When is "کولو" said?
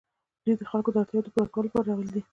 1.53-1.67